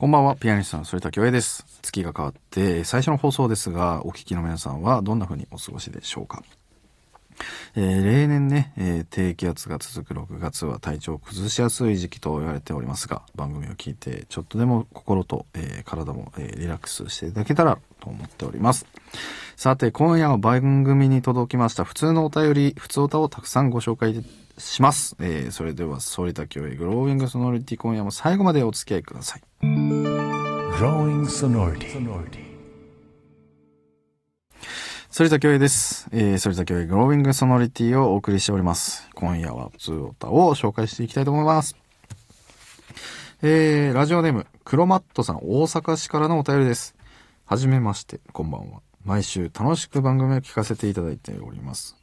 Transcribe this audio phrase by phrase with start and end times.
[0.00, 1.66] こんばんは、ピアニストの反田恭平です。
[1.82, 6.42] 月が変わって、最初の放送ですが、お聞きの皆さんはどんな風にお過ごしでしょうか？
[7.76, 18.86] えー例年ね、えー低気圧が続く6月は体調を崩しやすい時期と言われておりますが、番組を聞いて、ちょっとでも心と、えー体も、えリラックスしていただけたらと思っております。
[19.54, 24.24] さて、今夜は番組に届きました普通のお便り、普通歌をたくさんご紹介
[24.60, 25.16] します。
[25.20, 29.42] えーそれでは、反田恭平グローウィングソノリティ今夜も最後までお付き合いください。
[35.12, 36.08] 反田恭平です。
[36.12, 39.08] えー、反田恭平グローウィングソノリティをお送りしております。
[39.14, 41.76] 今夜は普通歌を紹介していきたいと思います。
[43.42, 46.94] えー、ラジオネーム、クロマットさん、大阪市からのお便りです。
[47.46, 48.82] はじめまして、こんばんは。
[49.04, 51.96] 毎週楽しく番組を聞かせていただいております。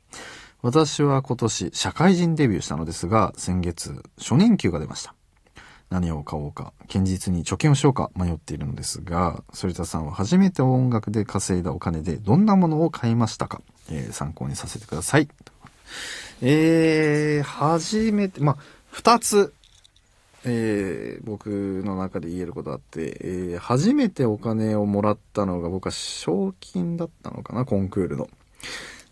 [0.63, 5.13] 私は今年、社会人デビューしたのですが、先月、初任給が出ました。
[5.89, 15.29] 何を買おうか、堅実に貯金をしようか迷っているのですが、反田さんは初めて音楽で稼いだお金でどんなものを買いましたか、えー参考にさせてください。
[16.41, 18.57] えー、初めて、まあ、
[18.91, 19.53] 二つ、
[20.43, 28.27] えー僕の中で言えることあって、えー初めてお金をもらったのが僕は賞金だったのかな、コンクールの。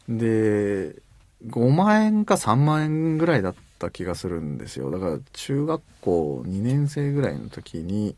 [0.09, 1.04] で、
[1.47, 4.91] 5万円か3万円ぐらいだった気がするんですよ。
[4.91, 8.15] だから中学校2年生ぐらいの時に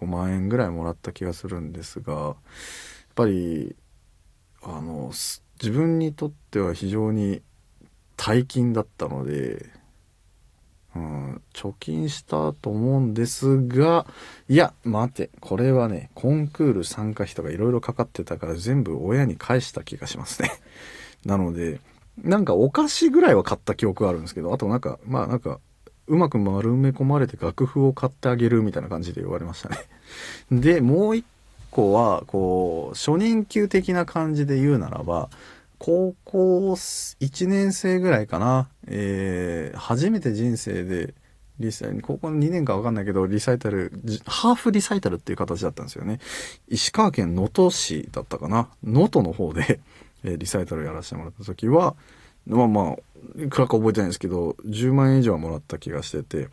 [0.00, 2.34] 5万円ぐらいもらった気がするんですが、やっ
[3.14, 3.76] ぱり、
[4.62, 5.12] あの、
[5.60, 7.42] 自分にとっては非常に
[8.16, 9.66] 大金だったので、
[10.96, 14.06] うん、貯金したと思うんですが、
[14.48, 20.50] いや、待て、これはね、コンクール参加費とかいろいろかかってたから全部親に返した気がしますね。
[21.24, 21.80] なので、
[22.18, 25.60] なんかお菓子ぐらいは買った記憶があるんですけど、あとなんか、まあなんか、
[26.06, 29.78] うまく丸め込まれて楽譜を買ってあげるみたいな感じで言われましたね。
[30.50, 31.24] で、もう一
[31.70, 35.30] 個は、こう、初任給的な感じで言うならば、
[35.78, 41.14] 高校1年生ぐらいかな、えー、初めて人生で、
[41.60, 43.92] リサイ高校の2年かわかんないけど、リサイタル、
[44.26, 46.18] ハーフリサイタルっていう形だったんですよね。
[46.68, 48.68] 石川県能登市だったかな。
[48.82, 49.80] 能登の方で、
[50.24, 51.96] えーリサイタルやらせてもらった時は、
[52.46, 52.96] まあま
[53.38, 56.48] あ、いくらか覚えてないんですけど、10万円以上はもらった気がしてて、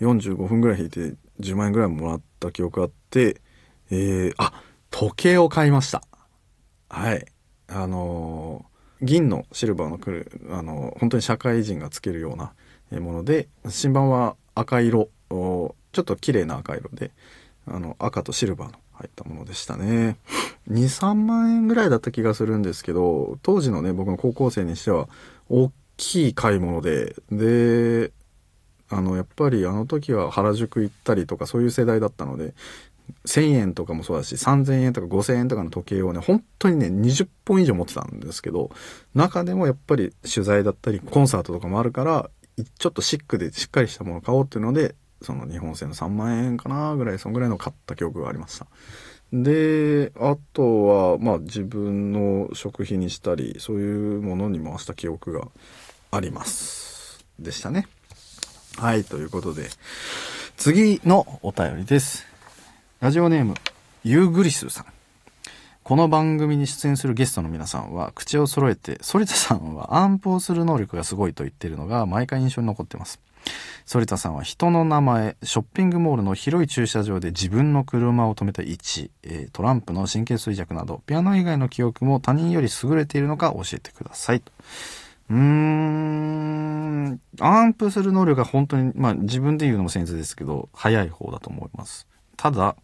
[0.00, 3.40] 45分ぐらい引いて10万円ぐらいもらった記憶があって、
[3.90, 6.02] えー、あ、時計を買いました。
[6.88, 7.26] はい。
[7.68, 12.54] あのー銀のシルバーのくる、あのー本当に社会人がつけるような
[13.00, 17.10] もので、新版は赤色、ちょっと綺麗な赤色で、
[17.66, 20.16] あの、赤とシルバーの入ったものでしたね。
[20.70, 25.08] 2、3万円ぐらいだった気がするんですけど、当時のね、僕の高校生にしては、
[25.48, 28.12] 大きい買い物で、で、
[28.88, 32.54] あの、やっぱりあの時は原宿行ったりとかそういう世代だったので、
[33.26, 38.70] 1000円とかもそうだし、3000円とか5000円とかの時計をね、本当にね、20本以上持ってたんですけど、
[39.14, 42.30] 中でもやっぱり取材だったり、コンサートとかもあるから、
[42.78, 48.66] ちょっとシックでしっかりしたものを買おうっていうので、その日本製の3万円かなぐらい、そんぐらいの買った記憶がありました。
[49.32, 55.48] で、あとは、まあ自分の食費にしたり、そういうものに回した記憶が
[56.10, 57.24] あります。
[57.38, 57.88] でしたね。
[58.76, 59.68] はい、ということで、
[60.56, 62.26] 次のお便りです。
[63.00, 63.54] ラジオネーム、
[64.04, 64.86] ユーグリスさん。
[65.82, 73.20] この番組に出演するゲストの皆さんは口を揃えて、反田さんは暗譜をする能力がすごいと言っているのが毎回印象に残ってます。
[73.86, 84.40] 反田さんは人の名前、ショッピングモールの広い駐車場で自分の車を止めた位置、えトランプの神経衰弱など、ピアノ以外の記憶も他人より優れているのか教えてください。
[84.40, 84.52] と
[85.30, 92.06] うーん、暗譜する能力が本当に、まあ自分で言うのも僭越ですけど、早い方だと思います。
[92.36, 92.76] ただ、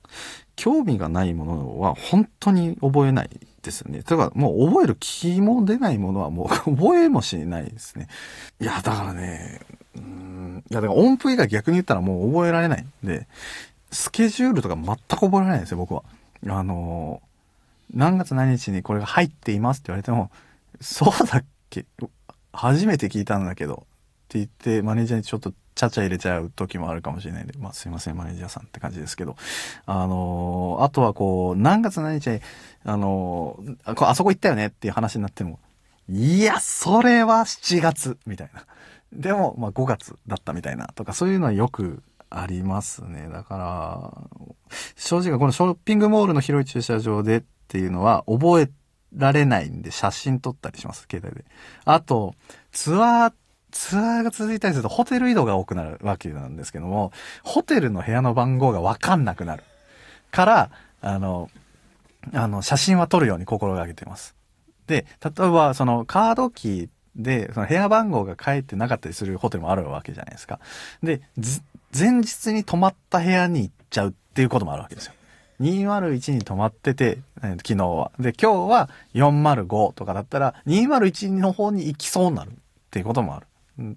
[0.56, 3.30] 興味がないものは本当に覚えない
[3.62, 4.02] ですよね。
[4.02, 8.08] というか、もう覚える気も出ないものはもう 覚えもしないですね。
[8.60, 9.60] いや、だからね、
[10.70, 13.26] いや、だから音符以外逆に言ったらもう覚えられないんで、
[13.90, 16.02] スケジュールとか全く覚えられないんですよ、僕は。
[16.48, 17.30] あのー
[17.92, 20.30] 何月何日にこれが入っていますって言われても、
[20.80, 21.84] そうだっけ？
[22.52, 23.86] 初めて聞いたんだけど、っ
[24.28, 29.34] て言って、マネージャーにちょっとちゃちゃ入れちゃう時もあるかもしれないんで、まあすいません、マネージャーさんって感じですけど、
[29.86, 32.40] あのーあとはこう、何月何日に、
[32.84, 35.58] あのーああそこ行ったよねっていう話になっても、
[36.08, 38.64] いや、それは7月みたいな。
[39.12, 43.28] でも、まあ5月だったみたいなとか、そういうのはよくありますね。
[43.32, 48.70] だから、正直このショッピングモールの広い駐車場でっていうのは覚え
[49.16, 51.44] られないんで写真撮ったりします、携帯で。
[51.84, 52.34] あと、
[52.72, 53.32] ツアー、
[53.72, 57.12] ツアーが続いたりするとホテル移動が多くなるわけなんですけども、
[57.42, 59.64] ホテルの部屋の番号がわかんなくなる。
[60.30, 60.70] から、
[61.00, 61.50] あの、
[62.32, 64.36] あの、写真は撮るように心がけています。
[64.86, 70.60] で、例えば、そのカードキーで、その部屋番号が書いてなかったりするホテルもあるわけじゃないですか。
[71.02, 71.20] で、
[71.96, 75.12] 前日に泊まった部屋に行っちゃうっていうこともあるわけですよ。
[75.60, 78.12] 201に泊まってて、えー昨日は。
[78.18, 82.52] で、今日は405とかだったら、201の方に行きそうになるっ
[82.90, 83.46] ていうこともある。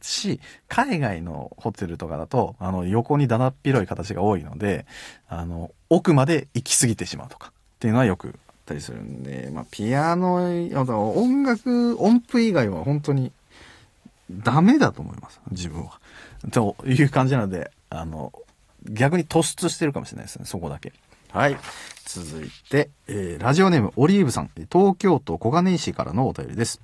[0.02, 4.86] し、海外のホテルとかだと、あの、横にだだっ広い形が多いので、
[5.28, 10.36] あの、奥まで行き過ぎてしまうとかっていうのはよくったりするんで、まあ、ピアノ、
[11.16, 13.32] 音楽、音符以外は本当に
[14.32, 15.42] ダメだと思います。
[15.52, 16.00] 自分は。
[16.52, 18.32] という感じなので、あの、
[18.90, 20.94] 逆に突出してるかもしれないですね、そこだけ。
[21.30, 21.58] はい。
[22.06, 26.82] 続いて、えーラジオネームオリーブさん、東京都小金井市からのお便りです。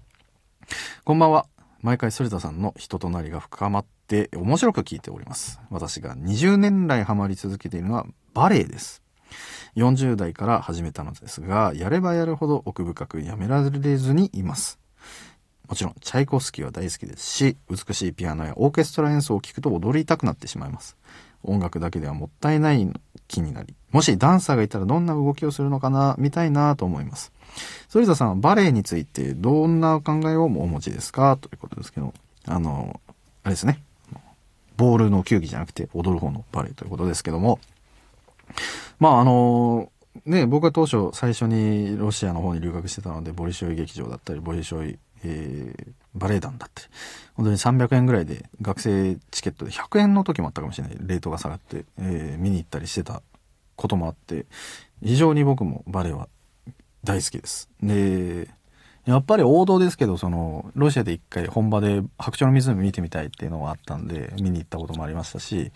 [1.04, 1.46] こんばんは。
[1.82, 5.62] 毎回反田さんの人となりが深まって面白く聞いております。
[5.70, 9.02] 私が20年来ハマり続けているのはバレエです。
[9.76, 14.80] 40代から始めたのですが、やればやるほど奥深くやめられずにいます。
[15.68, 20.98] もちろん、チャイコフスキーは大好きですし、美しいピアノやオーケストラ演奏を聴くと踊りたくなってしまいます。
[21.44, 22.92] 音楽だけではもったいない
[23.28, 27.32] 気になり、もしダンサーがいたらどんな動きをするのかな、見たいなと思います。
[27.94, 31.38] 反田さんはバレエについてどんなお考えをお持ちですか？
[31.38, 32.14] ということですけど、
[32.46, 33.00] あの、
[33.44, 33.82] あれですね。
[34.76, 37.60] ボールの球技じゃなくて踊る方のバレエということですけども、
[39.00, 39.92] まああの、
[40.26, 46.88] ね、僕は当初最初にロシアの方に留学してたので、ボリショイ劇場だったり、ボリショイ、えーバレエ団だったり、
[47.36, 50.98] 本当に300円ぐらいで学生チケットで100円の時もあったかもしれない。
[51.00, 53.22] レートが下がって、えー見に行ったりしてた
[53.76, 54.48] こともあって、
[55.04, 56.28] 非常に僕もバレエは
[57.04, 57.70] 大好きです。
[57.82, 58.50] で、
[59.10, 65.72] やっぱり王道ですけど、その、ロシアで一回本場で白鳥の湖見てみたいっていうのがあったんで、見に行ったこともありましたし、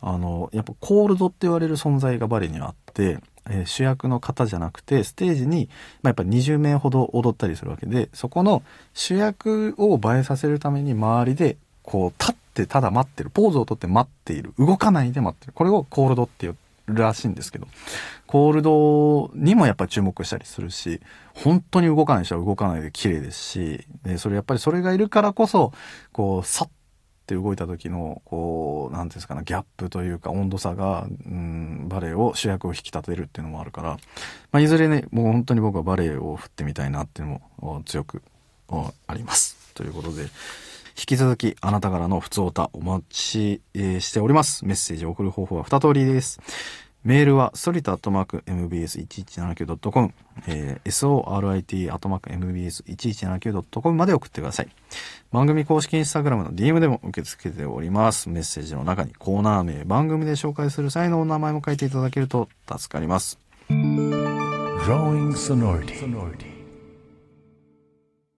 [0.00, 3.18] あの、やっぱコールドって言われる存在がバレエにはあって、
[3.50, 5.68] えー主役の方じゃなくて、ステージに、
[6.02, 8.62] まあ、やっぱ20名ほど踊ったりするわけで、そこの
[8.94, 15.52] 主役を映えさせるために周りで、こう、立ってただ待ってる、ポーズをとって待っている、動かないで待ってる。
[15.52, 16.48] これをコールドってい
[16.94, 17.66] らしいんですけど、
[18.26, 21.00] コールドにもやっぱり注目したりするし、
[21.34, 25.72] 本当に動かない人は動かないで綺麗ですし、で、それやっぱりそれがいるからこそ、
[26.12, 26.70] こう、さっ
[27.26, 33.98] て動いた時の、こう、なんていうんですかね、ギャップというか温度差が、うん、バレエを主役を引き立てるっていうのもあるから、
[34.52, 38.22] まあ、いずれね、もう本当に僕はバレエを振ってみたいなっていうのも強く
[38.68, 39.56] あります。
[39.74, 40.26] ということで、
[41.00, 44.66] 引き続きあなたからの普通歌お待ち、しております。
[44.66, 46.40] メッセージを送る方法は2通りです。
[47.04, 50.12] メールは、ソリタアットマーク mbs1179.com、
[50.46, 54.68] えー、sorit アットマーク mbs1179.com まで送ってください。
[55.32, 58.28] 番組公式インスタグラムの DM でも受け付けております。
[58.28, 63.38] メッセージの中にコーナー名、番組で紹介する際のお名前も書いていただけると助かります。